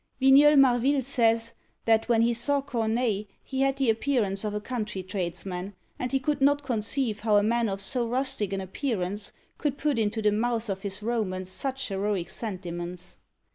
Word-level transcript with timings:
Vigneul 0.19 0.55
Marville 0.55 1.03
says, 1.03 1.53
that 1.85 2.09
when 2.09 2.23
he 2.23 2.33
saw 2.33 2.59
Corneille 2.59 3.25
he 3.43 3.61
had 3.61 3.77
the 3.77 3.91
appearance 3.91 4.43
of 4.43 4.55
a 4.55 4.59
country 4.59 5.03
tradesman, 5.03 5.75
and 5.99 6.11
he 6.11 6.19
could 6.19 6.41
not 6.41 6.63
conceive 6.63 7.19
how 7.19 7.37
a 7.37 7.43
man 7.43 7.69
of 7.69 7.79
so 7.79 8.07
rustic 8.07 8.51
an 8.51 8.61
appearance 8.61 9.31
could 9.59 9.77
put 9.77 9.99
into 9.99 10.19
the 10.19 10.31
mouths 10.31 10.69
of 10.69 10.81
his 10.81 11.03
Romans 11.03 11.51
such 11.51 11.89
heroic 11.89 12.31
sentiments. 12.31 13.17